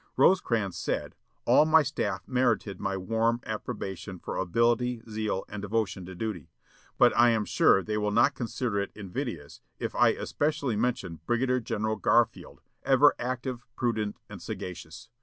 Rosecrans 0.17 0.75
said: 0.75 1.13
"All 1.45 1.63
my 1.67 1.83
staff 1.83 2.27
merited 2.27 2.79
my 2.79 2.97
warm 2.97 3.39
approbation 3.45 4.17
for 4.17 4.35
ability, 4.35 5.03
zeal, 5.07 5.45
and 5.47 5.61
devotion 5.61 6.07
to 6.07 6.15
duty; 6.15 6.49
but 6.97 7.15
I 7.15 7.29
am 7.29 7.45
sure 7.45 7.83
they 7.83 7.99
will 7.99 8.09
not 8.09 8.33
consider 8.33 8.79
it 8.79 8.91
invidious 8.95 9.61
if 9.77 9.93
I 9.93 10.07
especially 10.13 10.75
mention 10.75 11.19
Brigadier 11.27 11.59
General 11.59 11.97
Garfield, 11.97 12.61
ever 12.81 13.13
active, 13.19 13.63
prudent, 13.75 14.17
and 14.27 14.41
sagacious. 14.41 15.11